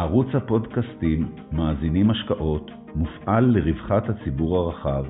[0.00, 5.04] ערוץ הפודקאסטים מאזינים השקעות מופעל לרווחת הציבור הרחב,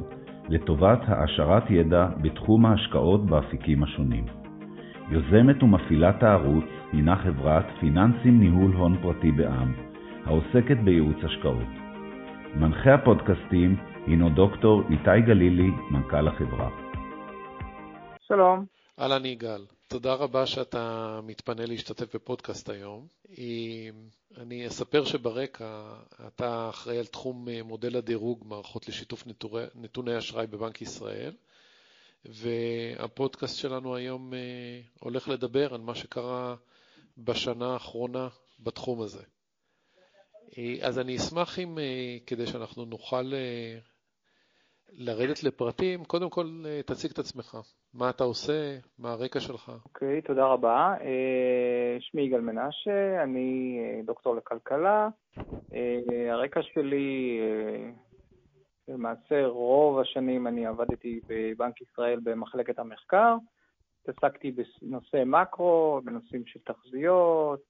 [0.48, 4.25] לטובת העשרת ידע בתחום ההשקעות באפיקים השונים.
[5.11, 9.73] יוזמת ומפעילת הערוץ הינה חברת פיננסים ניהול הון פרטי בע"מ,
[10.27, 11.70] העוסקת בייעוץ השקעות.
[12.57, 13.77] מנחה הפודקאסטים
[14.07, 16.68] הינו דוקטור איתי גלילי, מנכ"ל החברה.
[18.20, 18.64] שלום.
[19.00, 19.61] אהלן יגאל,
[19.91, 23.06] תודה רבה שאתה מתפנה להשתתף בפודקאסט היום.
[24.36, 25.95] אני אספר שברקע
[26.27, 29.24] אתה אחראי על תחום מודל הדירוג, מערכות לשיתוף
[29.74, 31.37] נתוני אשראי בבנק ישראל,
[32.24, 36.56] והפודקאסט שלנו היום אה, הולך לדבר על מה שקרה
[37.19, 38.28] בשנה האחרונה
[38.61, 39.22] בתחום הזה.
[40.59, 43.33] אה, אז אני אשמח אם, אה, כדי שאנחנו נוכל
[44.92, 47.56] לרדת לפרטים, קודם כל אה, תציג את עצמך.
[47.94, 49.72] מה אתה עושה, מה הרקע שלך.
[49.84, 50.94] אוקיי, okay, תודה רבה.
[51.00, 55.08] אה, שמי יגאל מנשה, אני אה, דוקטור לכלכלה.
[56.30, 57.40] הרקע שלי,
[58.88, 63.36] למעשה רוב השנים אני עבדתי בבנק ישראל במחלקת המחקר.
[64.02, 67.60] התעסקתי בנושא מקרו, בנושאים של תחזיות,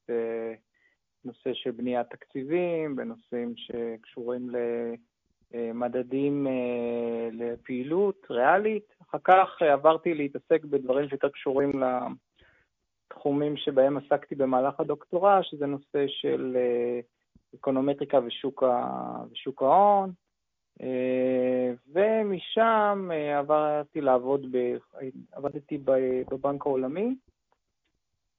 [1.24, 4.56] בנושא של בניית תקציבים, בנושאים שקשורים ל...
[5.54, 8.94] מדדים אה, לפעילות ריאלית.
[9.02, 11.72] אחר כך אה, עברתי להתעסק בדברים שיותר קשורים
[13.10, 17.00] לתחומים שבהם עסקתי במהלך הדוקטורט, שזה נושא של אה,
[17.54, 18.62] אקונומטריקה ושוק,
[19.32, 20.10] ושוק ההון.
[21.92, 24.76] ומשם עברתי לעבוד, ב,
[25.32, 25.78] עבדתי
[26.30, 27.14] בבנק העולמי.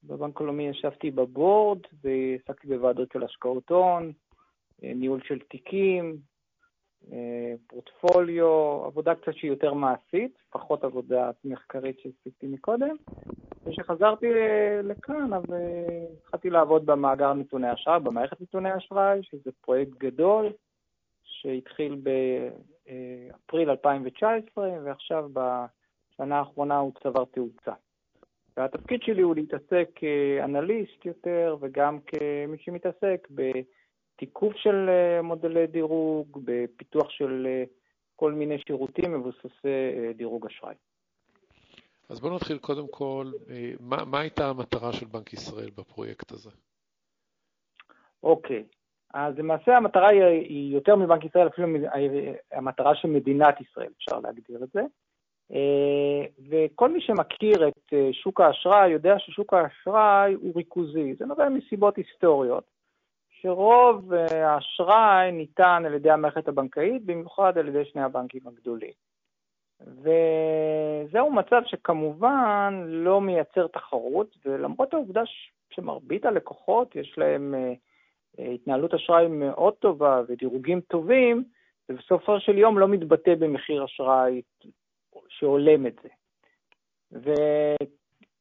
[0.04, 4.12] בבנק העולמי ישבתי בבורד ועסקתי בוועדות של השקעות הון,
[4.82, 6.31] ניהול של תיקים, אה,
[7.68, 8.48] פורטפוליו,
[8.86, 12.96] עבודה קצת שהיא יותר מעשית, פחות עבודה מחקרית שהספיקתי מקודם.
[13.66, 14.28] וכשחזרתי
[14.84, 20.50] לכאן, אז אה, התחלתי לעבוד במאגר נתוני אשראי, במערכת נתוני אשראי, שזה פרויקט גדול
[21.24, 27.72] שהתחיל באפריל 2019, ועכשיו בשנה האחרונה הוא צבר תאוצה.
[28.58, 33.52] והתפקיד שלי הוא להתעסק כאנליסט יותר, וגם כמי שמתעסק ב...
[34.22, 37.64] תיקוף של אה, מודלי דירוג, בפיתוח של אה,
[38.16, 40.76] כל מיני שירותים מבוססי אה, דירוג אשראי.
[42.10, 43.26] אז בואו נתחיל קודם כל,
[43.80, 46.50] מה, מה הייתה המטרה של בנק ישראל בפרויקט הזה?
[48.24, 48.64] אוקיי,
[49.14, 51.68] אז למעשה המטרה היא, היא יותר מבנק ישראל, אפילו
[52.52, 54.82] המטרה של מדינת ישראל, אפשר להגדיר את זה.
[56.50, 61.16] וכל מי שמכיר את שוק האשראי יודע ששוק האשראי הוא ריכוזי.
[61.16, 62.81] זה נובע מסיבות היסטוריות.
[63.42, 68.92] שרוב אה, האשראי ניתן על ידי המערכת הבנקאית, במיוחד על ידי שני הבנקים הגדולים.
[69.82, 75.22] וזהו מצב שכמובן לא מייצר תחרות, ולמרות העובדה
[75.70, 77.74] שמרבית הלקוחות יש להם אה,
[78.40, 81.44] אה, התנהלות אשראי מאוד טובה ודירוגים טובים,
[81.88, 84.42] זה בסופו של יום לא מתבטא במחיר אשראי
[85.30, 86.10] שהולם את זה.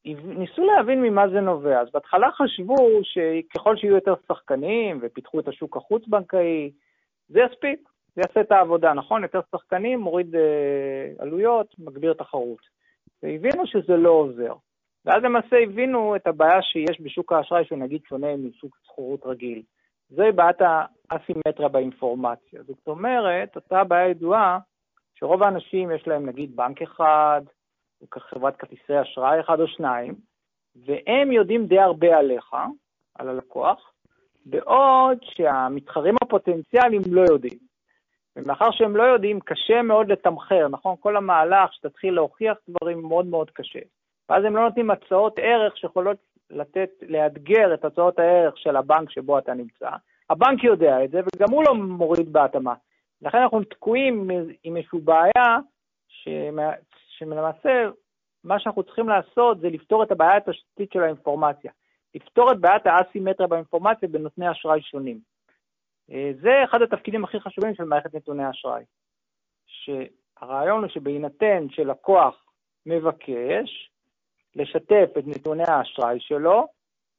[0.04, 1.80] ניסו להבין ממה זה נובע.
[1.80, 6.70] אז בהתחלה חשבו שככל שיהיו יותר שחקנים ופיתחו את השוק החוץ-בנקאי,
[7.28, 9.22] זה יספיק, זה יעשה את העבודה, נכון?
[9.22, 12.80] יותר שחקנים, מוריד אה, עלויות, מגביר תחרות.
[13.22, 14.54] והבינו שזה לא עוזר.
[15.04, 19.62] ואז למעשה הבינו את הבעיה שיש בשוק האשראי, שהוא נגיד שונה משוק שכירות רגיל.
[20.08, 20.58] זה בעיית
[21.10, 22.62] האסימטריה באינפורמציה.
[22.62, 24.58] זאת אומרת, אותה בעיה ידועה,
[25.14, 27.42] שרוב האנשים יש להם נגיד בנק אחד,
[28.18, 30.14] חברת כרטיסי אשראי אחד או שניים,
[30.86, 32.54] והם יודעים די הרבה עליך,
[33.14, 33.92] על הלקוח,
[34.46, 37.58] בעוד שהמתחרים הפוטנציאליים לא יודעים.
[38.36, 40.94] ומאחר שהם לא יודעים, קשה מאוד לתמחר, נכון?
[41.00, 43.78] כל המהלך שתתחיל להוכיח דברים מאוד מאוד קשה.
[44.28, 46.16] ואז הם לא נותנים הצעות ערך שיכולות
[46.50, 49.90] לתת, לאתגר את הצעות הערך של הבנק שבו אתה נמצא.
[50.30, 52.74] הבנק יודע את זה, וגם הוא לא מוריד בהתאמה.
[53.22, 54.30] לכן אנחנו תקועים
[54.64, 55.58] עם איזושהי בעיה
[57.20, 57.88] שלמעשה
[58.44, 61.72] מה שאנחנו צריכים לעשות זה לפתור את הבעיה התשתית של האינפורמציה,
[62.14, 65.20] לפתור את בעיית האסימטריה באינפורמציה בנותני אשראי שונים.
[66.10, 68.84] אה, זה אחד התפקידים הכי חשובים של מערכת נתוני אשראי,
[69.66, 72.44] שהרעיון הוא שבהינתן שלקוח
[72.86, 73.90] מבקש
[74.56, 76.66] לשתף את נתוני האשראי שלו,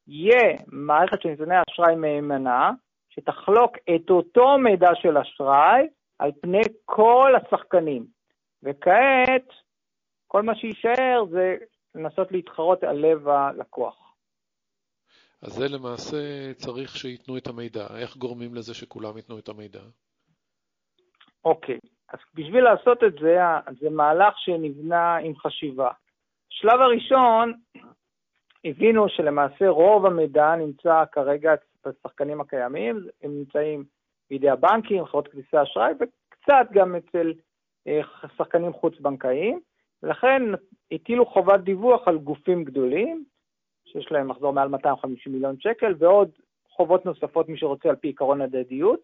[0.06, 2.70] יהיה מערכת של נתוני אשראי מהימנה,
[3.08, 5.88] שתחלוק את אותו מידע של אשראי
[6.18, 8.06] על פני כל השחקנים.
[8.62, 9.48] וכעת
[10.32, 11.56] כל מה שיישאר זה
[11.94, 14.14] לנסות להתחרות על לב הלקוח.
[15.42, 17.86] אז זה למעשה צריך שייתנו את המידע.
[18.00, 19.80] איך גורמים לזה שכולם ייתנו את המידע?
[21.44, 23.36] אוקיי, אז בשביל לעשות את זה,
[23.80, 25.90] זה מהלך שנבנה עם חשיבה.
[26.48, 27.52] שלב הראשון,
[28.64, 33.84] הבינו שלמעשה רוב המידע נמצא כרגע השחקנים הקיימים, הם נמצאים
[34.30, 37.32] בידי הבנקים, חברות כרטיסי אשראי, וקצת גם אצל
[37.86, 38.00] אה,
[38.36, 39.60] שחקנים חוץ-בנקאיים,
[40.02, 40.42] ולכן
[40.92, 43.24] הטילו חובת דיווח על גופים גדולים,
[43.84, 46.30] שיש להם מחזור מעל 250 מיליון שקל, ועוד
[46.70, 49.00] חובות נוספות, מי שרוצה, על פי עקרון הדדיות,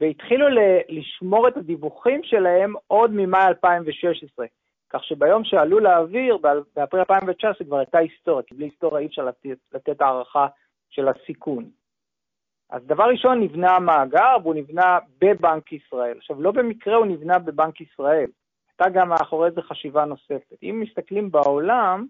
[0.00, 0.46] והתחילו
[0.88, 4.46] לשמור את הדיווחים שלהם עוד ממאי 2016.
[4.90, 6.36] כך שביום שעלו לאוויר,
[6.76, 10.46] באפריל 2019 כבר הייתה היסטוריה, כי בלי היסטוריה אי אפשר לתת, לתת הערכה
[10.90, 11.70] של הסיכון.
[12.70, 16.16] אז דבר ראשון, נבנה המאגר, והוא נבנה בבנק ישראל.
[16.16, 18.26] עכשיו, לא במקרה הוא נבנה בבנק ישראל,
[18.80, 20.56] הייתה גם מאחורי זה חשיבה נוספת.
[20.62, 22.06] אם מסתכלים בעולם,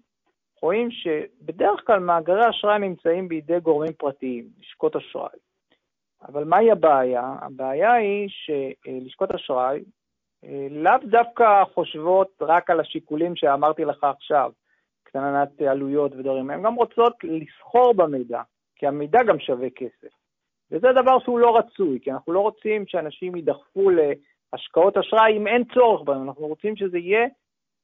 [0.62, 5.38] רואים שבדרך כלל מאגרי אשראי נמצאים בידי גורמים פרטיים, לשכות אשראי.
[6.28, 7.34] אבל מהי הבעיה?
[7.40, 9.84] הבעיה היא שלשכות אשראי
[10.44, 14.52] אה, לאו דווקא חושבות רק על השיקולים שאמרתי לך עכשיו,
[15.02, 18.42] קטנת עלויות ודברים, הן גם רוצות לסחור במידע,
[18.76, 20.14] כי המידע גם שווה כסף.
[20.70, 23.90] וזה דבר שהוא לא רצוי, כי אנחנו לא רוצים שאנשים יידחפו
[24.52, 27.26] להשקעות אשראי אם אין צורך בהם, אנחנו רוצים שזה יהיה,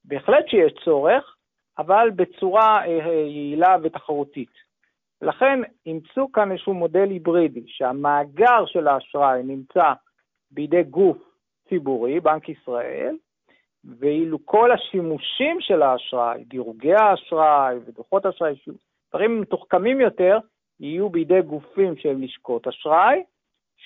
[0.05, 1.37] בהחלט שיש צורך,
[1.79, 4.51] אבל בצורה אה, יעילה ותחרותית.
[5.23, 9.93] לכן אימצו כאן איזשהו מודל היברידי, שהמאגר של האשראי נמצא
[10.51, 11.19] בידי גוף
[11.69, 13.17] ציבורי, בנק ישראל,
[13.99, 18.55] ואילו כל השימושים של האשראי, דירוגי האשראי ודוחות אשראי,
[19.11, 20.39] דברים מתוחכמים יותר,
[20.81, 23.23] יהיו בידי גופים שהם לשכות אשראי,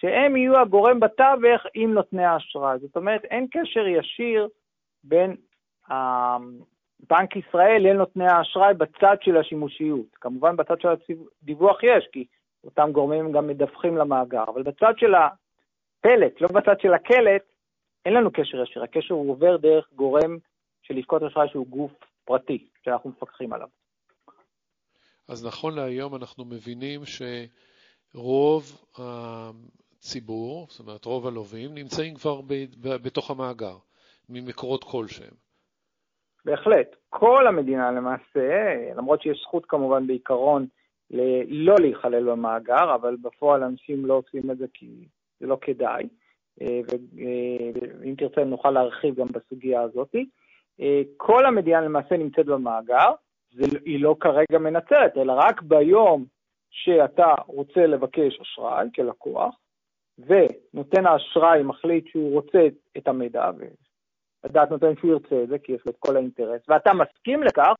[0.01, 2.79] שהם יהיו הגורם בתווך עם נותני האשראי.
[2.79, 4.49] זאת אומרת, אין קשר ישיר
[5.05, 5.37] בין
[7.11, 10.07] בנק ישראל לנותני האשראי בצד של השימושיות.
[10.15, 10.89] כמובן בצד של
[11.43, 12.27] הדיווח יש, כי
[12.65, 17.43] אותם גורמים גם מדווחים למאגר, אבל בצד של הפלט, לא בצד של הקלט,
[18.05, 20.39] אין לנו קשר ישיר, הקשר הוא עובר דרך גורם
[20.83, 21.93] של לשכות אשראי שהוא גוף
[22.25, 23.69] פרטי, שאנחנו מפקחים עליו.
[25.29, 27.01] אז נכון להיום אנחנו מבינים
[28.15, 28.85] שרוב
[29.99, 32.41] הציבור, זאת אומרת רוב הלווים, נמצאים כבר
[33.03, 33.77] בתוך המאגר,
[34.29, 35.35] ממקורות כלשהם.
[36.45, 36.97] בהחלט.
[37.09, 40.67] כל המדינה למעשה, למרות שיש זכות כמובן בעיקרון
[41.49, 45.09] לא להיכלל במאגר, אבל בפועל אנשים לא עושים את זה כי
[45.41, 46.09] זה לא כדאי.
[46.61, 46.81] אה,
[48.01, 50.15] ואם תרצה נוכל להרחיב גם בסוגיה הזאת.
[50.81, 53.09] אה, כל המדינה למעשה נמצאת במאגר,
[53.51, 56.25] זה, היא לא כרגע מנצלת, אלא רק ביום
[56.71, 59.55] שאתה רוצה לבקש אשראי כלקוח,
[60.19, 62.59] ונותן האשראי מחליט שהוא רוצה
[62.97, 63.51] את המידע,
[64.45, 67.75] ולדעת נותן שהוא ירצה את זה, כי יש לו את כל האינטרס, ואתה מסכים לכך,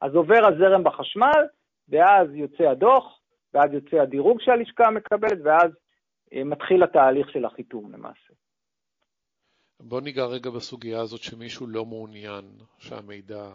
[0.00, 1.46] אז עובר הזרם בחשמל,
[1.88, 3.20] ואז יוצא הדוח,
[3.54, 5.70] ואז יוצא הדירוג שהלשכה מקבלת, ואז
[6.32, 8.34] אה, מתחיל התהליך של החיתום למעשה.
[9.80, 12.44] בוא ניגע רגע בסוגיה הזאת שמישהו לא מעוניין
[12.78, 13.50] שהמידע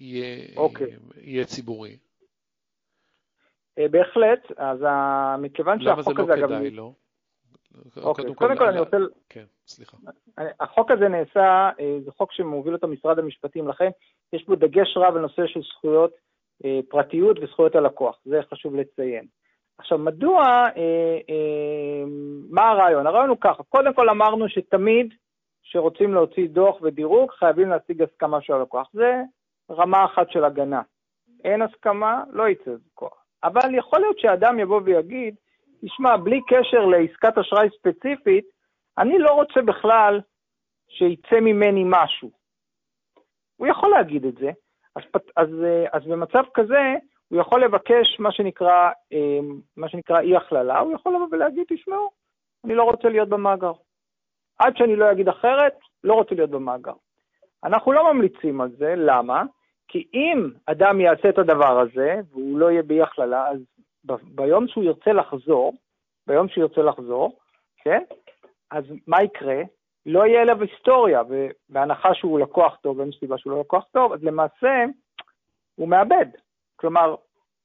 [0.00, 0.58] יהיה, okay.
[0.58, 0.96] אוקיי.
[1.16, 1.98] יהיה ציבורי.
[3.80, 4.78] אה, בהחלט, אז
[5.38, 6.36] מכיוון שהחוק הזה...
[6.36, 6.94] למה זה לא כדאי לו?
[8.02, 8.96] אוקיי, קודם, כל אני רוצה...
[9.28, 9.96] כן, סליחה.
[10.60, 13.90] החוק הזה נעשה, אה, זה חוק שמוביל אותו משרד המשפטים, לכן
[14.32, 16.10] יש בו דגש רב על נושא של זכויות
[16.88, 19.26] פרטיות וזכויות הלקוח, זה חשוב לציין.
[19.78, 22.04] עכשיו, מדוע, אה, אה,
[22.50, 23.06] מה הרעיון?
[23.06, 25.14] הרעיון הוא ככה, קודם כל אמרנו שתמיד
[25.62, 28.88] כשרוצים להוציא דוח ודירוג, חייבים להשיג הסכמה של הלקוח.
[28.92, 29.22] זה
[29.70, 30.82] רמה אחת של הגנה.
[31.44, 33.19] אין הסכמה, לא יצא כוח.
[33.44, 35.34] אבל יכול להיות שאדם יבוא ויגיד,
[35.84, 38.44] תשמע, בלי קשר לעסקת אשראי ספציפית,
[38.98, 40.20] אני לא רוצה בכלל
[40.88, 42.30] שיצא ממני משהו.
[43.56, 44.50] הוא יכול להגיד את זה.
[44.96, 45.02] אז,
[45.36, 46.94] אז, אה, אז במצב כזה,
[47.28, 52.10] הוא יכול לבקש מה שנקרא, אמ, מה שנקרא אי הכללה, הוא יכול לבוא ולהגיד, תשמעו,
[52.64, 53.72] אני לא רוצה להיות במאגר.
[54.58, 56.92] עד שאני לא אגיד אחרת, לא רוצה להיות במאגר.
[57.64, 59.42] אנחנו לא ממליצים על זה, למה?
[59.90, 63.58] כי אם אדם יעשה את הדבר הזה, והוא לא יהיה באי הכללה, אז
[64.06, 65.74] ב- ביום שהוא ירצה לחזור,
[66.26, 67.38] ביום שהוא ירצה לחזור,
[67.82, 68.02] כן?
[68.70, 69.62] אז מה יקרה?
[70.06, 74.24] לא יהיה אליו היסטוריה, ובהנחה שהוא לקוח טוב, ואין סיבה שהוא לא לקוח טוב, אז
[74.24, 74.84] למעשה
[75.74, 76.26] הוא מאבד.
[76.76, 77.14] כלומר,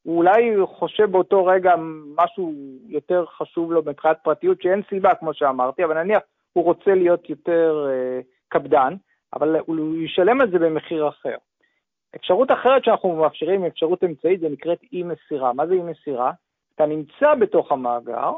[0.04, 1.74] הוא אולי חושב באותו רגע
[2.16, 2.54] משהו
[2.88, 6.22] יותר חשוב לו מבחינת פרטיות, שאין סיבה, כמו שאמרתי, אבל נניח
[6.54, 8.94] הוא רוצה להיות יותר אה, קפדן,
[9.34, 11.36] אבל הוא ישלם על זה במחיר אחר.
[12.16, 15.54] אפשרות אחרת שאנחנו מאפשרים, אפשרות אמצעית, זה נקראת אי מסירה.
[15.54, 16.32] מה זה אי מסירה?
[16.76, 18.32] אתה נמצא בתוך המאגר,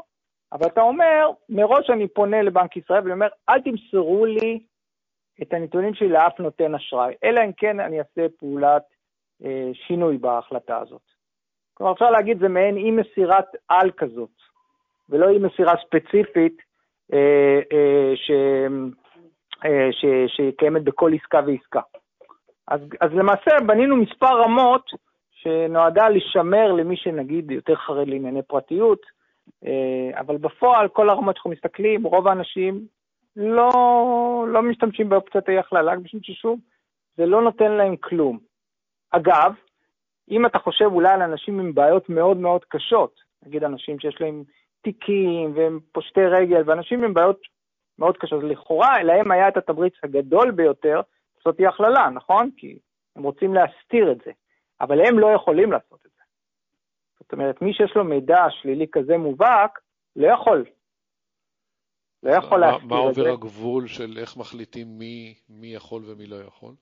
[0.52, 4.60] אבל אתה אומר, מראש אני פונה לבנק ישראל ואני אומר, אל תמסרו לי
[5.42, 8.82] את הנתונים שלי לאף נותן אשראי, אלא אם כן אני אעשה פעולת
[9.44, 11.02] אה, שינוי בהחלטה הזאת.
[11.74, 14.30] כלומר, אפשר להגיד, זה מעין אי מסירת על כזאת,
[15.08, 16.56] ולא אי מסירה ספציפית
[17.12, 18.30] אה, אה, ש,
[19.64, 21.80] אה, ש, שקיימת בכל עסקה ועסקה.
[22.70, 24.90] אז, אז למעשה בנינו מספר רמות
[25.30, 29.00] שנועדה לשמר למי שנגיד יותר חרד לענייני פרטיות,
[29.66, 32.86] אה, אבל בפועל, כל הרמות שאנחנו מסתכלים, רוב האנשים
[33.36, 33.70] לא,
[34.48, 36.58] לא משתמשים באופציית אי-הכללה, משום ששוב,
[37.16, 38.38] זה לא נותן להם כלום.
[39.10, 39.54] אגב,
[40.30, 44.42] אם אתה חושב אולי על אנשים עם בעיות מאוד מאוד קשות, נגיד אנשים שיש להם
[44.82, 47.40] תיקים והם פושטי רגל, ואנשים עם בעיות
[47.98, 51.00] מאוד קשות, לכאורה להם היה את התמריץ הגדול ביותר
[51.38, 52.50] לעשות אי הכללה, נכון?
[52.56, 52.78] כי
[53.16, 54.30] הם רוצים להסתיר את זה,
[54.80, 56.22] אבל הם לא יכולים לעשות את זה.
[57.20, 59.78] זאת אומרת, מי שיש לו מידע שלילי כזה מובהק,
[60.16, 60.64] לא יכול.
[62.22, 62.94] לא יכול להסתיר את זה.
[62.94, 66.74] מה עובר הגבול של איך מחליטים מי, מי יכול ומי לא יכול?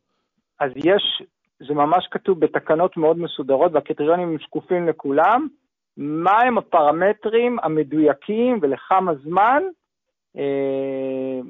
[0.60, 1.22] אז יש,
[1.68, 5.48] זה ממש כתוב בתקנות מאוד מסודרות, והקריטריונים הם שקופים לכולם,
[5.96, 9.62] מהם הפרמטרים המדויקים ולכמה זמן
[10.36, 11.40] אה,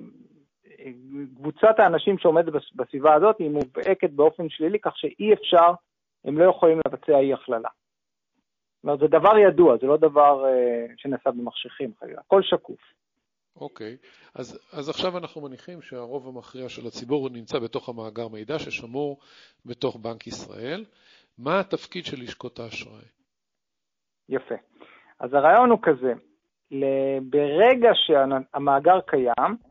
[1.37, 5.73] קבוצת האנשים שעומדת בסביבה הזאת היא מובהקת באופן שלילי, כך שאי אפשר,
[6.25, 7.69] הם לא יכולים לבצע אי הכללה.
[8.77, 12.81] זאת אומרת, זה דבר ידוע, זה לא דבר uh, שנעשה במחשכים חלילה, הכל שקוף.
[13.57, 14.07] אוקיי, okay.
[14.35, 19.19] אז, אז עכשיו אנחנו מניחים שהרוב המכריע של הציבור נמצא בתוך המאגר מידע ששמור
[19.67, 20.85] בתוך בנק ישראל.
[21.39, 23.05] מה התפקיד של לשכות האשראי?
[24.29, 24.55] יפה.
[25.21, 26.13] אז הרעיון הוא כזה,
[27.23, 29.66] ברגע שהמאגר קיים, אה,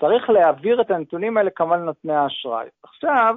[0.00, 2.66] צריך להעביר את הנתונים האלה כמובן לנותני האשראי.
[2.82, 3.34] עכשיו,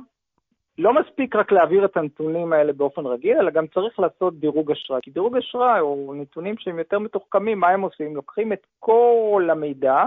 [0.77, 4.99] לא מספיק רק להעביר את הנתונים האלה באופן רגיל, אלא גם צריך לעשות דירוג אשראי.
[5.03, 8.15] כי דירוג אשראי הוא נתונים שהם יותר מתוחכמים, מה הם עושים?
[8.15, 10.03] לוקחים את כל המידע,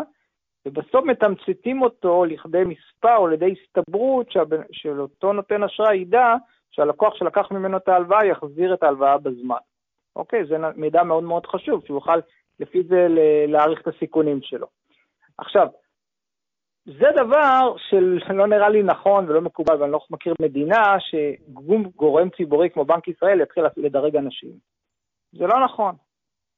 [0.67, 4.27] ובסוף מתמצתים אותו לכדי מספר או לידי הסתברות
[4.73, 6.35] של אותו נותן אשראי ידע
[6.71, 9.57] שהלקוח שלקח ממנו את ההלוואה יחזיר את ההלוואה בזמן.
[10.17, 10.47] אוקיי?
[10.47, 12.19] זה מידע מאוד מאוד חשוב, שהוא יוכל
[12.61, 13.07] לפי זה
[13.49, 14.67] להעריך את הסיכונים שלו.
[15.39, 15.67] עכשיו,
[16.85, 17.77] זה דבר
[18.29, 23.41] שלא נראה לי נכון ולא מקובל, ואני לא מכיר מדינה שגורם ציבורי כמו בנק ישראל
[23.41, 24.53] יתחיל לדרג אנשים.
[25.33, 25.95] זה לא נכון,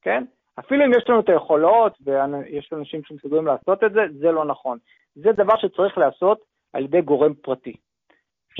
[0.02, 0.24] כן?
[0.58, 4.78] אפילו אם יש לנו את היכולות ויש אנשים שמסוגלים לעשות את זה, זה לא נכון.
[5.14, 7.76] זה דבר שצריך לעשות על ידי גורם פרטי,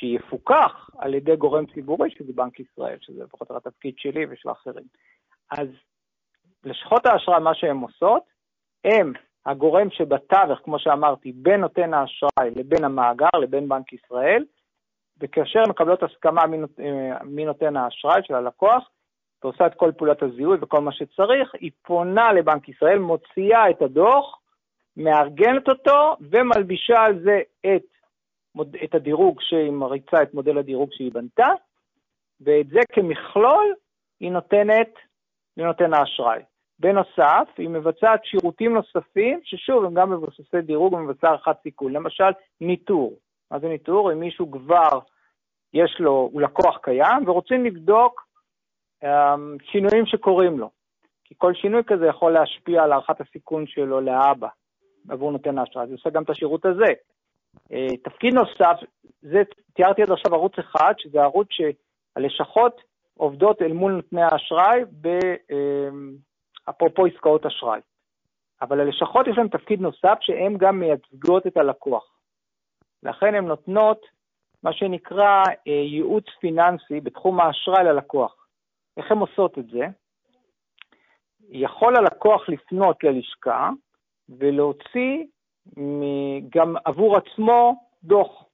[0.01, 4.85] שיפוקח על ידי גורם ציבורי, שזה בנק ישראל, שזה לפחות התפקיד שלי ושל האחרים.
[5.51, 5.69] אז
[6.65, 8.23] לשכות האשראי, מה שהן עושות,
[8.85, 9.13] הן
[9.47, 14.45] הגורם שבתווך, כמו שאמרתי, בין נותן האשראי לבין המאגר, לבין בנק ישראל,
[15.21, 16.43] וכאשר מקבלות הסכמה
[17.25, 18.91] מנותן האשראי של הלקוח,
[19.43, 24.39] ועושה את כל פעולת הזיהוי וכל מה שצריך, היא פונה לבנק ישראל, מוציאה את הדוח,
[24.97, 27.85] מארגנת אותו ומלבישה על זה את,
[28.85, 31.49] את הדירוג שהיא מריצה את מודל הדירוג שהיא בנתה,
[32.41, 33.75] ואת זה כמכלול
[34.21, 34.91] היא נותנת
[35.57, 36.43] לנותן האשראי.
[36.81, 41.93] בנוסף, היא מבצעת שירותים נוספים, ששוב, הם גם מבוססי דירוג ומבצע הערכת סיכון.
[41.93, 42.31] למשל,
[42.61, 43.17] ניטור.
[43.51, 44.13] מה זה ניטור?
[44.13, 44.99] אם מישהו כבר,
[45.75, 48.27] יש לו, הוא לקוח קיים, ורוצים לבדוק
[49.05, 49.07] um,
[49.63, 50.71] שינויים שקורים לו.
[51.25, 54.49] כי כל שינוי כזה יכול להשפיע על הערכת הסיכון שלו לאבא,
[55.09, 55.87] עבור נותן האשראי.
[55.87, 56.93] זה עושה גם את השירות הזה.
[57.55, 58.77] Uh, תפקיד נוסף,
[59.23, 59.43] זה,
[59.75, 62.81] תיארתי עד עכשיו ערוץ אחד, שזה ערוץ שהלשכות
[63.17, 65.55] עובדות אל מול נותני האשראי, uh,
[66.71, 67.81] אפרופו עסקאות אשראי.
[68.63, 72.19] אבל ללשכות יש להן תפקיד נוסף שהן גם מייצגות את הלקוח.
[73.03, 74.07] לכן הן נותנות
[74.63, 78.47] מה שנקרא אה, ייעוץ פיננסי בתחום האשראי ללקוח.
[78.97, 79.87] איך הן עושות את זה?
[81.49, 83.71] יכול הלקוח לפנות ללשכה
[84.29, 85.25] ולהוציא
[86.55, 88.45] גם עבור עצמו דוח.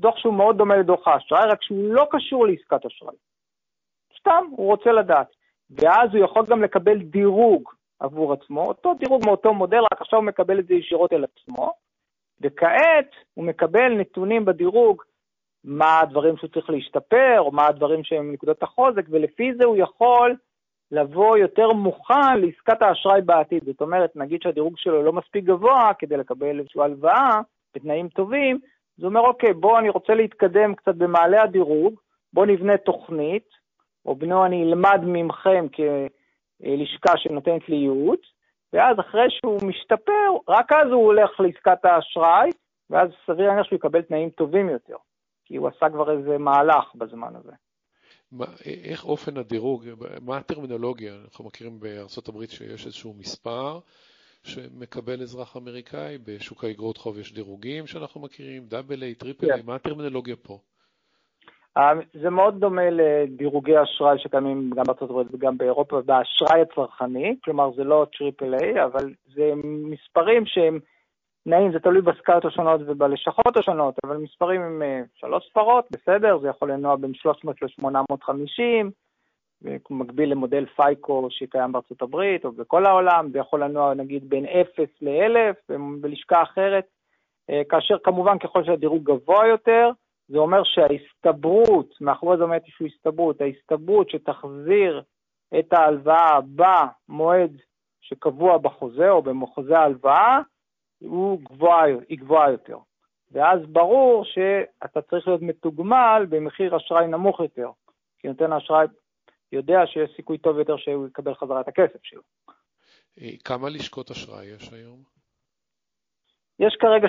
[0.00, 3.16] דוח שהוא מאוד דומה לדוח האשראי, רק שהוא לא קשור לעסקת אשראי.
[4.18, 5.26] סתם, הוא רוצה לדעת.
[5.70, 7.70] ואז הוא יכול גם לקבל דירוג
[8.00, 11.72] עבור עצמו, אותו דירוג מאותו מודל, רק עכשיו הוא מקבל את זה ישירות אל עצמו,
[12.40, 15.02] וכעת הוא מקבל נתונים בדירוג,
[15.64, 20.36] מה הדברים שהוא צריך להשתפר, או מה הדברים שהם נקודות החוזק, ולפי זה הוא יכול
[20.90, 23.64] לבוא יותר מוכן לעסקת האשראי בעתיד.
[23.64, 27.40] זאת אומרת, נגיד שהדירוג שלו לא מספיק גבוה כדי לקבל איזושהי הלוואה
[27.74, 28.58] בתנאים טובים,
[28.98, 32.00] אז הוא אומר, אוקיי, בוא, אני רוצה להתקדם קצת במעלה הדירוג,
[32.32, 33.48] בוא נבנה תוכנית,
[34.06, 38.20] או בואו אני אלמד מכם כלשכה שנותנת לי ייעוץ,
[38.72, 42.50] ואז אחרי שהוא משתפר, רק אז הוא הולך לעסקת האשראי,
[42.90, 44.96] ואז סביר להניח שהוא יקבל תנאים טובים יותר,
[45.44, 47.52] כי הוא עשה כבר איזה מהלך בזמן הזה.
[48.32, 48.44] מה,
[48.84, 49.84] איך אופן הדירוג,
[50.20, 51.14] מה הטרמינולוגיה?
[51.24, 53.78] אנחנו מכירים בארה"ב שיש איזשהו מספר
[54.42, 59.74] שמקבל אזרח אמריקאי, בשוק האגרות חוב יש דירוגים שאנחנו מכירים, double A, triple A, מה
[59.74, 60.58] הטרמינולוגיה פה?
[62.22, 67.84] זה מאוד דומה לדירוגי אשראי שקיימים גם בארצות הברית וגם באירופה באשראי הצרכני, כלומר זה
[67.84, 70.78] לא triple A, אבל זה מספרים שהם
[71.44, 76.48] תנאים, זה תלוי בסקלות השונות ובלשכות השונות, אבל מספרים הם אה, שלוש ספרות, בסדר, זה
[76.48, 78.90] יכול לנוע בין 300 ל-850,
[79.90, 84.88] מקביל למודל FICO שקיים בארצות הברית או בכל העולם, זה יכול לנוע נגיד בין 0
[85.02, 86.86] ל-1000 בלשכה אחרת,
[87.50, 89.90] אה, כאשר כמובן ככל שהדירוג גבוה יותר,
[90.28, 95.02] זה אומר שההסתברות, מאחורי זה עומד איזושהי הסתברות, ההסתברות שתחזיר
[95.58, 97.60] את ההלוואה במועד
[98.00, 100.38] שקבוע בחוזה או בחוזה ההלוואה,
[100.98, 102.78] הוא גבוה, היא גבוהה יותר.
[103.32, 107.70] ואז ברור שאתה צריך להיות מתוגמל במחיר אשראי נמוך יותר,
[108.18, 108.86] כי נותן האשראי
[109.52, 112.22] יודע שיש סיכוי טוב יותר שהוא יקבל חזרה את הכסף שלו.
[113.20, 115.02] אה, כמה לשכות אשראי יש היום?
[116.58, 117.06] יש כרגע,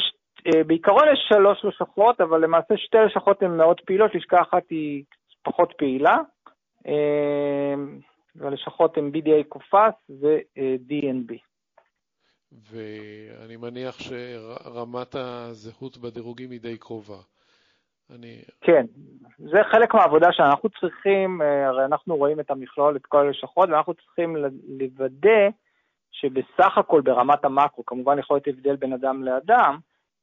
[0.68, 5.04] בעיקרון יש שלוש לשכות, אבל למעשה שתי לשכות הן מאוד פעילות, לשכה אחת היא
[5.44, 6.18] פחות פעילה,
[6.88, 7.74] אה,
[8.36, 11.34] והלשכות הן BDA קופס ו-DNB.
[12.72, 17.18] ואני מניח שרמת הזהות בדירוגים היא די קרובה.
[18.16, 18.42] אני...
[18.62, 18.86] כן,
[19.38, 23.94] זה חלק מהעבודה שאנחנו צריכים, אה, הרי אנחנו רואים את המכלול, את כל הלשכות, ואנחנו
[23.94, 24.36] צריכים
[24.68, 25.50] לוודא
[26.12, 29.78] שבסך הכל ברמת המקרו, כמובן יכול להיות הבדל בין אדם לאדם,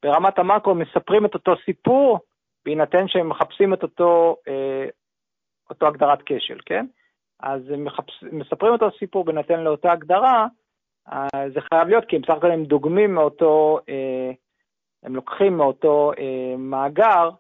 [0.04, 2.18] ברמת המקרו מספרים את אותו סיפור,
[2.64, 4.86] בהינתן שהם מחפשים את אותו, אה,
[5.70, 6.86] אותו הגדרת כשל, כן?
[7.40, 10.46] אז הם מחפש, מספרים את אותו סיפור בהינתן לאותה הגדרה,
[11.12, 14.30] אה, זה חייב להיות, כי הם סך הכל הם דוגמים מאותו, אה,
[15.02, 17.30] הם לוקחים מאותו אה, מאגר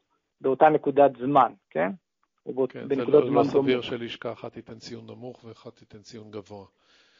[0.40, 1.90] באותה נקודת זמן, כן?
[2.68, 6.66] כן, זה לא, לא סביר שלשכה אחת תיתן ציון נמוך ואחת תיתן ציון גבוה.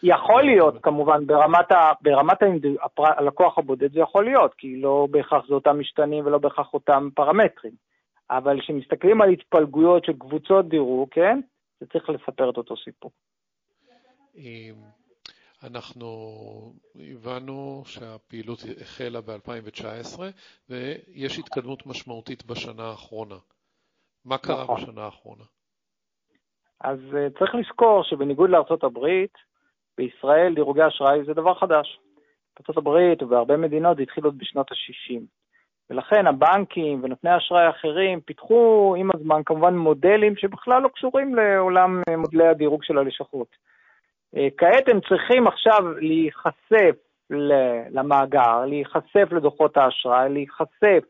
[0.05, 2.39] יכול להיות, כמובן, ברמת, ה, ברמת
[2.83, 7.09] הפר, הלקוח הבודד זה יכול להיות, כי לא בהכרח זה אותם משתנים ולא בהכרח אותם
[7.15, 7.73] פרמטרים.
[8.31, 11.41] אבל כשמסתכלים על התפלגויות של קבוצות דירוג, כן,
[11.81, 13.11] זה צריך לספר את אותו סיפור.
[15.63, 16.07] אנחנו
[17.13, 20.21] הבנו שהפעילות החלה ב-2019
[20.69, 23.37] ויש התקדמות משמעותית בשנה האחרונה.
[24.25, 24.77] מה קרה נכון.
[24.77, 25.45] בשנה האחרונה?
[26.81, 29.33] אז uh, צריך לזכור שבניגוד לארצות הברית,
[29.99, 31.99] בישראל דירוגי אשראי זה דבר חדש.
[32.57, 35.21] בארצות הברית ובהרבה מדינות זה התחיל עוד בשנות ה-60.
[35.91, 42.47] ולכן הבנקים ונותני אשראי אחרים פיתחו עם הזמן כמובן מודלים שבכלל לא קשורים לעולם מודלי
[42.49, 43.49] הדירוג של הלשכות.
[44.37, 46.97] אה, כעת הם צריכים עכשיו להיחשף
[47.91, 51.05] למאגר, להיחשף לדוחות האשראי, להיחשף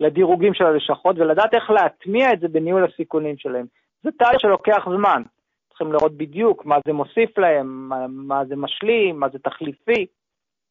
[0.00, 3.66] לדירוגים של הלשכות ולדעת איך להטמיע את זה בניהול הסיכונים שלהם.
[4.02, 5.22] זה תהליך שלוקח זמן.
[5.80, 10.06] צריכים לראות בדיוק מה זה מוסיף להם, מה, מה זה משלים, מה זה תחליפי.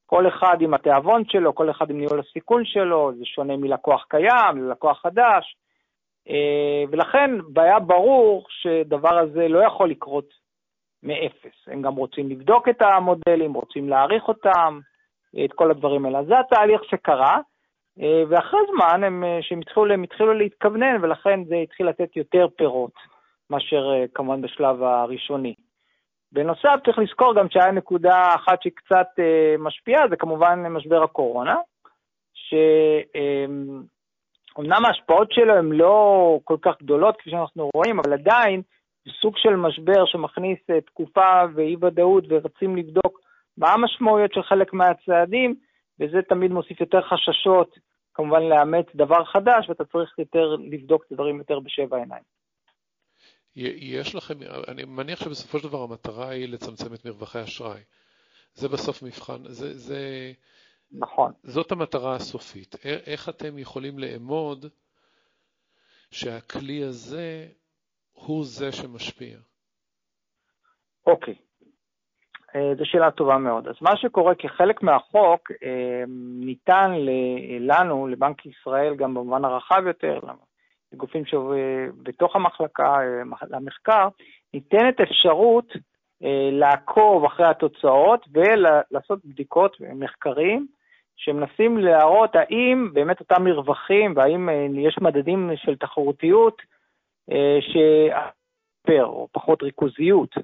[0.05, 4.57] כל אחד עם התיאבון שלו, כל אחד עם ניהול הסיכון שלו, זה שונה מלקוח קיים
[4.57, 5.55] ללקוח חדש.
[6.29, 10.29] אה, ולכן היה ברור שדבר הזה לא יכול לקרות
[11.03, 11.67] מאפס.
[11.67, 14.79] הם גם רוצים לבדוק את המודלים, רוצים להעריך אותם,
[15.45, 16.23] את כל הדברים האלה.
[16.23, 17.39] זה התהליך שקרה,
[18.01, 22.47] אה, ואחרי זמן הם, אה, שהם התחילו, הם התחילו להתכוונן, ולכן זה התחיל לתת יותר
[22.57, 23.18] פירות
[23.49, 25.53] מאשר אה, כמובן בשלב הראשוני.
[26.31, 29.07] בנוסף, צריך לזכור גם שהיה נקודה אחת שקצת
[29.59, 31.55] משפיעה, זה כמובן משבר הקורונה,
[34.53, 38.61] שאומנם ההשפעות שלו הן לא כל כך גדולות כפי שאנחנו רואים, אבל עדיין
[39.21, 43.19] סוג של משבר שמכניס אה, תקופה ואי-ודאות ורצים לבדוק
[43.57, 45.55] מה המשמעויות של חלק מהצעדים,
[45.99, 47.75] וזה תמיד מוסיף יותר חששות,
[48.13, 52.23] כמובן לאמץ דבר חדש, ואתה צריך יותר לבדוק את הדברים יותר בשבע עיניים.
[53.61, 54.33] יש לכם,
[54.67, 57.81] אני מניח שבסופו של דבר המטרה היא לצמצם את מרווחי אשראי.
[58.53, 60.31] זה בסוף מבחן, זה, זה...
[60.91, 61.31] נכון.
[61.43, 62.75] זאת המטרה הסופית.
[62.85, 64.65] איך אתם יכולים לאמוד
[66.11, 67.47] שהכלי הזה
[68.13, 69.37] הוא זה שמשפיע?
[71.07, 71.35] אוקיי,
[72.55, 73.67] אה, זו שאלה טובה מאוד.
[73.67, 76.03] אז מה שקורה כחלק מהחוק, אה,
[76.39, 76.91] ניתן
[77.59, 80.19] לנו, לבנק ישראל, גם במובן הרחב יותר,
[80.93, 84.07] לגופים שבתוך המחלקה, אה, למחקר,
[84.53, 85.73] ניתנת אפשרות
[86.51, 90.67] לעקוב אחרי התוצאות ולעשות בדיקות ומחקרים
[91.15, 94.49] שמנסים להראות האם באמת אותם מרווחים והאם
[94.79, 96.61] יש מדדים של תחרותיות
[97.59, 100.35] שפר או פחות ריכוזיות.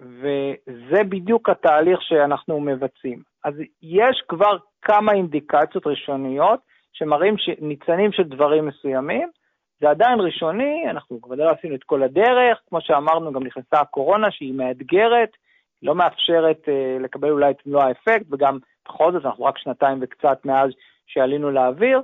[0.00, 3.22] וזה בדיוק התהליך שאנחנו מבצעים.
[3.44, 6.60] אז יש כבר כמה אינדיקציות ראשוניות
[6.94, 9.28] שמראים ניצנים של דברים מסוימים,
[9.80, 14.30] זה עדיין ראשוני, אנחנו כבר לא עשינו את כל הדרך, כמו שאמרנו, גם נכנסה הקורונה
[14.30, 15.30] שהיא מאתגרת,
[15.82, 20.38] לא מאפשרת uh, לקבל אולי את מלוא האפקט, וגם בכל זאת אנחנו רק שנתיים וקצת
[20.44, 20.70] מאז
[21.06, 22.00] שעלינו לאוויר,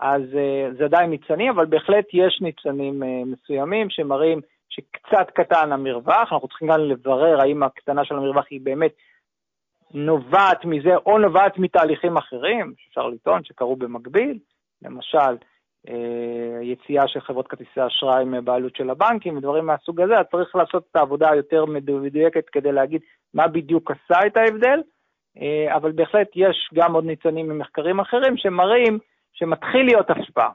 [0.00, 6.32] אז uh, זה עדיין ניצנים, אבל בהחלט יש ניצנים uh, מסוימים שמראים שקצת קטן המרווח,
[6.32, 8.92] אנחנו צריכים גם לברר האם הקטנה של המרווח היא באמת
[9.94, 14.38] נובעת מזה או נובעת מתהליכים אחרים, שאפשר לטעון שקרו במקביל,
[14.82, 15.36] למשל,
[15.88, 20.84] אה, יציאה של חברות כרטיסי אשראי מבעלות של הבנקים ודברים מהסוג הזה, אז צריך לעשות
[20.90, 23.00] את העבודה היותר מדויקת כדי להגיד
[23.34, 24.80] מה בדיוק עשה את ההבדל,
[25.40, 28.98] אה, אבל בהחלט יש גם עוד ניצנים ממחקרים אחרים שמראים
[29.32, 30.50] שמתחיל להיות השפעה.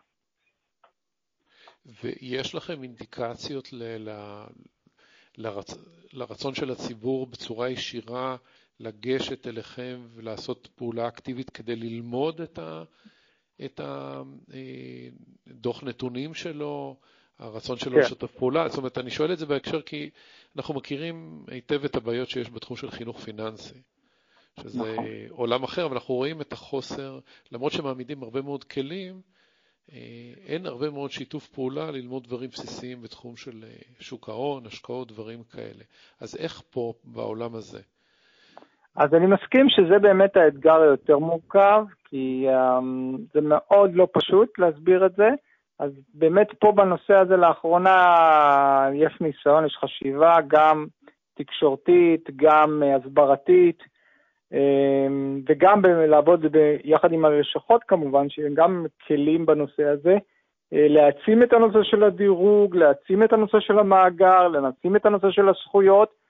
[2.04, 4.10] ויש לכם אינדיקציות ל...
[5.38, 5.78] לרצ...
[6.14, 8.36] לרצון של הציבור בצורה ישירה
[8.80, 12.84] לגשת אליכם ולעשות פעולה אקטיבית כדי ללמוד את, ה...
[13.66, 13.80] את
[15.48, 16.98] הדוח אה, נתונים שלו,
[17.40, 18.00] הרצון שלו כן.
[18.00, 18.70] לשתף פעולה.
[18.70, 20.10] זאת אומרת, אני שואל את זה בהקשר כי
[20.56, 23.82] אנחנו מכירים היטב את הבעיות שיש בתחום של חינוך פיננסי.
[24.60, 25.06] שזה נכון.
[25.30, 27.20] עולם אחר, אבל אנחנו רואים את החוסר,
[27.52, 29.22] למרות שמעמידים הרבה מאוד כלים,
[29.92, 35.08] אה, אין הרבה מאוד שיתוף פעולה ללמוד דברים בסיסיים בתחום של אה, שוק ההון, השקעות,
[35.08, 35.84] דברים כאלה.
[36.20, 37.82] אז איך פה, בעולם הזה?
[38.98, 45.06] אז אני מסכים שזה באמת האתגר היותר מורכב, כי um, זה מאוד לא פשוט להסביר
[45.06, 45.30] את זה.
[45.80, 47.96] אז באמת פה בנושא הזה לאחרונה
[48.94, 50.86] יש ניסיון, יש חשיבה גם
[51.34, 53.84] תקשורתית, גם הסברתית,
[54.54, 56.46] אמ, וגם לעבוד
[56.84, 60.18] יחד עם הלשכות כמובן, שהם גם כלים בנושא הזה,
[60.74, 65.50] אה, להעצים את הנושא של הדירוג, להעצים את הנושא של המאגר, להעצים את הנושא של
[65.50, 66.23] הזכויות.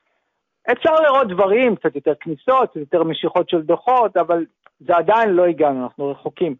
[0.71, 4.45] אפשר לראות דברים, קצת יותר כניסות, קצת יותר משיכות של דוחות, אבל
[4.79, 6.55] זה עדיין לא הגענו, אנחנו רחוקים.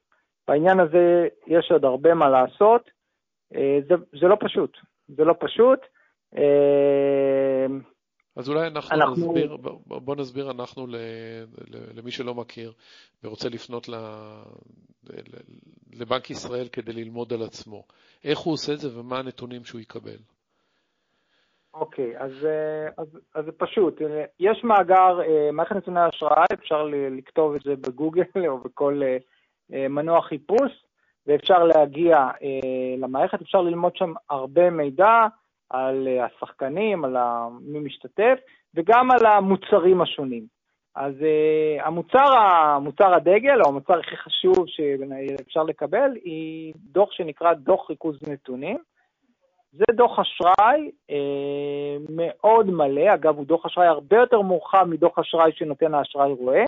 [0.48, 2.90] בעניין הזה יש עוד הרבה מה לעשות.
[3.56, 5.80] אה, זה, זה לא פשוט, זה לא פשוט.
[6.38, 7.66] אה,
[8.36, 9.28] אז אולי אנחנו, אנחנו...
[9.28, 10.88] נסביר, בוא נסביר אנחנו
[11.96, 12.74] למי שלא מכיר
[13.24, 13.90] ורוצה לפנות
[15.94, 17.84] לבנק ישראל כדי ללמוד על עצמו.
[18.24, 20.18] איך הוא עושה את זה ומה הנתונים שהוא יקבל?
[21.74, 22.32] אוקיי, אז,
[22.98, 24.02] אז, זה פשוט.
[24.40, 29.02] יש מאגר, אה, מערכת נתוני אשראי, אפשר לכתוב את זה בגוגל או בכל
[29.74, 30.86] אה, מנוע חיפוש,
[31.28, 35.28] ואפשר להגיע אה, למערכת, אפשר ללמוד שם הרבה מידע.
[35.74, 37.16] על אה, השחקנים, על
[37.62, 38.40] מי משתתף,
[38.76, 40.46] וגם על המוצרים השונים.
[40.96, 47.90] אז uh, המוצר, המוצר הדגל, או המוצר הכי חשוב שאפשר לקבל, היא דוח שנקרא דוח
[47.90, 48.78] ריכוז נתונים.
[49.74, 55.52] זה דוח אשראי uh, מאוד מלא, אגב, הוא דוח אשראי הרבה יותר מורחב מדוח אשראי
[55.56, 56.66] שנותן האשראי רואה,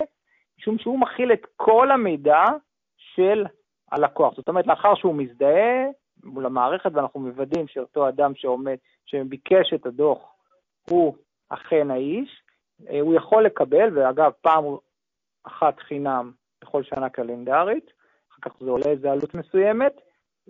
[0.59, 2.43] משום שהוא מכיל את כל המידע
[2.97, 3.45] של
[3.91, 4.35] הלקוח.
[4.35, 5.85] זאת אומרת, לאחר שהוא מזדהה
[6.23, 10.19] מול המערכת ואנחנו מוודאים שאותו אדם שעומד, שביקש את הדוח
[10.89, 11.15] הוא
[11.49, 12.41] אכן האיש,
[12.89, 14.63] אה, הוא יכול לקבל, ואגב, פעם
[15.43, 17.91] אחת חינם בכל שנה קלנדרית,
[18.31, 19.93] אחר כך זה עולה איזה עלות מסוימת,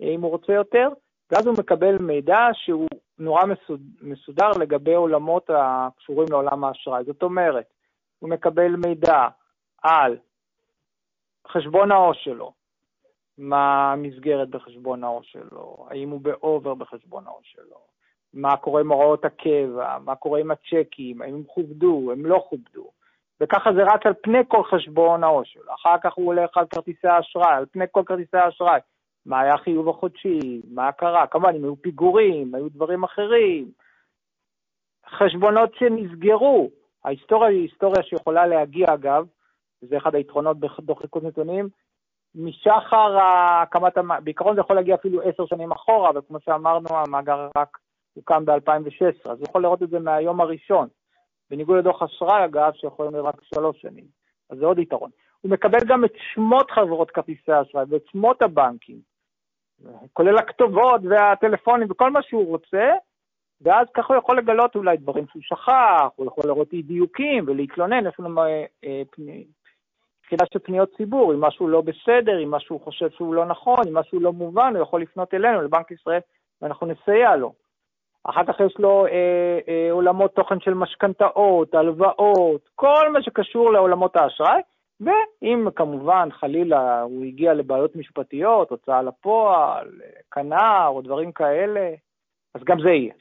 [0.02, 0.88] אה, אם הוא רוצה יותר,
[1.30, 3.42] ואז הוא מקבל מידע שהוא נורא
[4.00, 7.04] מסודר לגבי עולמות הקשורים לעולם האשראי.
[7.04, 7.66] זאת אומרת,
[8.18, 9.28] הוא מקבל מידע
[9.82, 10.16] על
[11.48, 12.52] חשבון העו"ש שלו,
[13.38, 17.80] מה המסגרת בחשבון העו"ש שלו, האם הוא באובר בחשבון העו"ש שלו,
[18.34, 22.90] מה קורה עם הוראות הקבע, מה קורה עם הצ'קים, האם הם כובדו, הם לא כובדו.
[23.40, 25.74] וככה זה רץ על פני כל חשבון העו"ש שלו.
[25.74, 28.80] אחר כך הוא הולך על כרטיסי האשראי, על פני כל כרטיסי האשראי.
[29.26, 33.70] מה היה החיוב החודשי, מה קרה, כמובן אם היו פיגורים, היו דברים אחרים.
[35.08, 36.70] חשבונות שנסגרו.
[37.04, 39.26] ההיסטוריה היא היסטוריה שיכולה להגיע, אגב,
[39.82, 41.68] וזה אחד היתרונות בדוח ריכוז נתונים,
[42.34, 47.78] משחר הקמת, בעיקרון זה יכול להגיע אפילו עשר שנים אחורה, וכמו שאמרנו, המאגר רק
[48.14, 50.88] הוקם ב-2016, אז הוא יכול לראות את זה מהיום הראשון.
[51.50, 54.04] בניגוד לדוח אשראי, אגב, שיכול להיות רק שלוש שנים.
[54.50, 55.10] אז זה עוד יתרון.
[55.40, 58.98] הוא מקבל גם את שמות חברות כרטיסי האשראי ואת שמות הבנקים,
[60.12, 62.92] כולל הכתובות והטלפונים וכל מה שהוא רוצה,
[63.60, 68.06] ואז ככה הוא יכול לגלות אולי דברים שהוא שכח, הוא יכול לראות אי דיוקים ולהתלונן,
[68.06, 69.02] יש לנו אה, אה,
[70.24, 73.94] יחידה של פניות ציבור, אם משהו לא בסדר, אם משהו חושב שהוא לא נכון, אם
[73.94, 76.20] משהו לא מובן, הוא יכול לפנות אלינו, לבנק ישראל,
[76.62, 77.52] ואנחנו נסייע לו.
[78.24, 84.16] אחר כך יש לו אה, אה, עולמות תוכן של משכנתאות, הלוואות, כל מה שקשור לעולמות
[84.16, 84.60] האשראי,
[85.00, 89.90] ואם כמובן חלילה הוא הגיע לבעיות משפטיות, הוצאה לפועל,
[90.30, 91.90] כנר או דברים כאלה,
[92.54, 93.14] אז גם זה יהיה.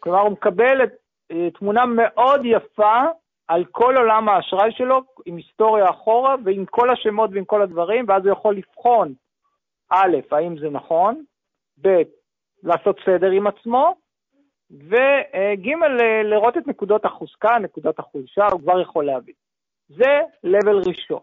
[0.00, 0.92] כלומר, הוא מקבל את,
[1.30, 3.02] אה, תמונה מאוד יפה
[3.48, 8.22] על כל עולם האשראי שלו, עם היסטוריה אחורה ועם כל השמות ועם כל הדברים, ואז
[8.24, 9.14] הוא יכול לבחון,
[9.90, 11.24] א', האם זה נכון,
[11.80, 12.02] ב',
[12.62, 13.94] לעשות סדר עם עצמו,
[14.70, 15.68] וג',
[16.24, 19.34] לראות את נקודות החוזקה, נקודות החולשה, הוא כבר יכול להבין.
[19.88, 21.20] זה level ראשון.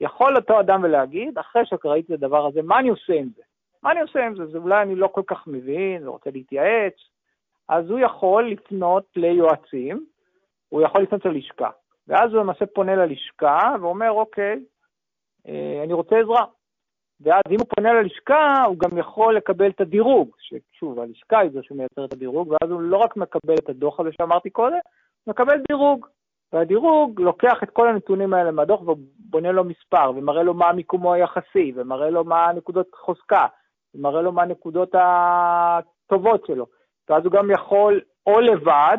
[0.00, 3.42] יכול אותו אדם ולהגיד, אחרי שראיתי את הדבר הזה, מה אני עושה עם זה?
[3.82, 4.46] מה אני עושה עם זה?
[4.46, 6.94] זה אולי אני לא כל כך מבין, לא רוצה להתייעץ,
[7.68, 10.06] אז הוא יכול לפנות ליועצים,
[10.68, 11.70] הוא יכול לפנות ללשכה.
[12.08, 14.64] ואז הוא למעשה פונה ללשכה ואומר, אוקיי,
[15.48, 16.44] אה, אני רוצה עזרה.
[17.20, 21.62] ואז אם הוא פונה ללשכה, הוא גם יכול לקבל את הדירוג, ששוב, הלשכה היא זו
[21.62, 24.78] שמייצרת את הדירוג, ואז הוא לא רק מקבל את הדוח הזה שאמרתי קודם,
[25.24, 26.06] הוא מקבל דירוג.
[26.56, 31.72] והדירוג לוקח את כל הנתונים האלה מהדוח ובונה לו מספר, ומראה לו מה מיקומו היחסי,
[31.76, 33.46] ומראה לו מה הנקודות חוזקה,
[33.94, 36.66] ומראה לו מה הנקודות הטובות שלו.
[37.08, 38.98] ואז הוא גם יכול או לבד,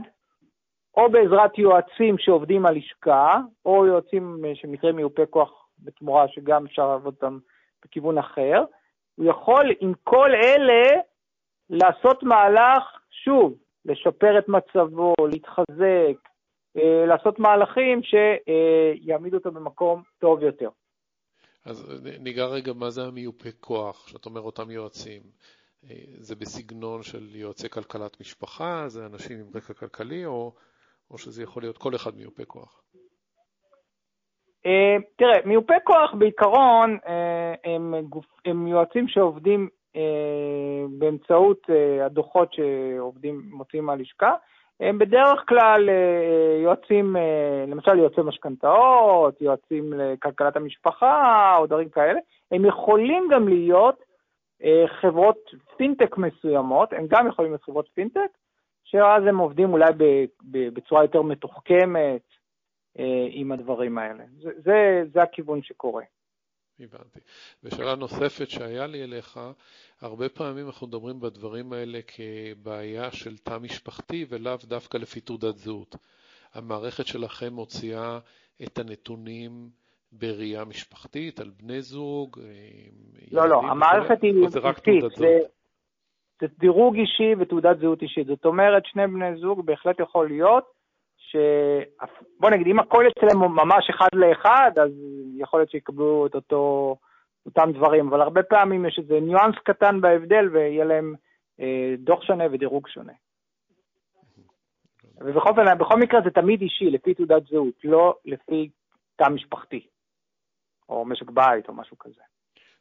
[0.98, 7.14] או בעזרת יועצים שעובדים על לשכה, או יועצים שמקרים מיופה כוח בתמורה, שגם אפשר לעבוד
[7.14, 7.38] אותם
[7.86, 8.64] בכיוון אחר,
[9.16, 11.02] הוא יכול עם כל אלה
[11.70, 13.54] לעשות מהלך, שוב,
[13.86, 16.27] לשפר את מצבו, להתחזק,
[17.08, 20.70] לעשות מהלכים שיעמידו אותו במקום טוב יותר.
[21.66, 25.22] אז ניגע רגע מה זה המיופה כוח, שאת אומר אותם יועצים.
[25.90, 30.54] אה, זה בסגנון של יועצי כלכלת משפחה, זה אנשים עם רקע כלכלי, או,
[31.12, 32.82] או שזה יכול להיות כל אחד מיופה כוח?
[34.66, 36.98] אה, תראה, מיופה כוח בעיקרון
[37.64, 39.70] הם, גוף, הם יועצים שעובדים
[41.00, 41.68] באמצעות
[42.06, 44.34] הדוחות שעובדים, מוציאים מהלשכה,
[44.80, 52.20] הם בדרך כלל אה, יועצים, אה, למשל יועצי משכנתאות, יועצים לכלכלת המשפחה או דברים כאלה,
[52.52, 54.04] הם יכולים גם להיות
[54.64, 55.38] אה, חברות
[55.78, 58.38] פינטק מסוימות, הם גם יכולים להיות חברות פינטק,
[58.84, 59.92] שאז הם עובדים אולי
[60.74, 62.22] בצורה יותר מתוחכמת
[63.30, 64.24] עם הדברים האלה.
[64.42, 66.04] זה, זה, זה הכיוון שקורה.
[66.80, 67.20] הבנתי.
[67.64, 69.40] ושאלה נוספת שהיה לי אליך,
[70.02, 75.96] הרבה פעמים אנחנו מדברים בדברים האלה כבעיה של תא משפחתי ולאו דווקא לפי תעודת זהות.
[76.54, 78.20] המערכת שלכם מוציאה
[78.64, 79.70] את הנתונים
[80.12, 82.40] בראייה משפחתית על בני זוג?
[83.32, 85.18] לא, לא, המערכת היא אישית.
[85.18, 85.40] זה,
[86.42, 88.28] זה דירוג אישי ותעודת זהות אישית.
[88.28, 90.77] זאת אומרת, שני בני זוג בהחלט יכול להיות
[91.32, 91.36] ש...
[92.40, 94.92] בוא נגיד, אם הכל אצלם ממש אחד לאחד, אז
[95.38, 96.96] יכול להיות שיקבלו את אותו,
[97.46, 101.16] אותם דברים, אבל הרבה פעמים יש איזה ניואנס קטן בהבדל ויהיה להם
[101.60, 103.14] אה, דוח שונה ודירוג שונה.
[105.22, 108.70] ובכל פעם, בכל מקרה זה תמיד אישי, לפי תעודת זהות, לא לפי
[109.16, 109.88] תא משפחתי,
[110.90, 112.22] או משק בית או משהו כזה.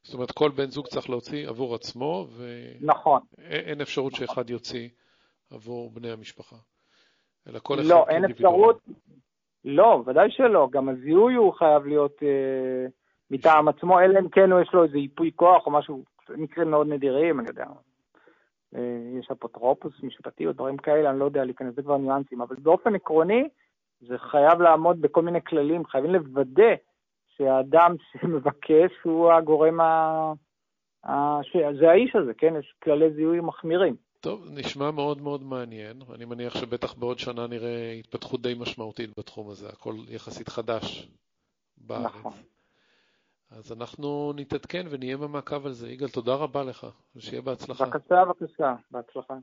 [0.03, 3.21] זאת אומרת, כל בן זוג צריך להוציא עבור עצמו, ואין נכון.
[3.83, 4.27] אפשרות נכון.
[4.27, 4.89] שאחד יוציא
[5.51, 6.57] עבור בני המשפחה.
[7.49, 8.81] אלא כל אחד לא, אין אפשרות,
[9.65, 10.69] לא, ודאי שלא.
[10.71, 12.87] גם הזיהוי הוא חייב להיות אה,
[13.31, 17.41] מטעם עצמו, אלא אם כן יש לו איזה ייפוי כוח או משהו, מקרים מאוד נדירים,
[17.41, 17.67] אני יודע.
[18.77, 22.57] אה, יש אפוטרופוס משפטי או דברים כאלה, אני לא יודע להיכנס, זה כבר ניואנסים, אבל
[22.57, 23.49] באופן עקרוני,
[24.01, 26.75] זה חייב לעמוד בכל מיני כללים, חייבים לוודא
[27.29, 30.33] שהאדם שמבקש הוא הגורם ה...
[31.05, 31.41] ה...
[31.79, 32.55] זה האיש הזה, כן?
[32.59, 34.06] יש כללי זיהוי מחמירים.
[34.27, 36.03] טוב, נשמע מאוד מאוד מעניין.
[36.15, 41.09] אני מניח שבטח בעוד שנה נראה התפתחות די משמעותית בתחום הזה, הכל יחסית חדש
[41.77, 42.05] בארץ.
[42.05, 42.33] נכון.
[43.51, 45.91] אז אנחנו נתעדכן ונהיה במעקב על זה.
[45.91, 46.87] יגאל, תודה רבה לך,
[47.17, 47.85] ושיהיה בהצלחה.
[47.85, 49.35] בבקשה, בבקשה, בהצלחה.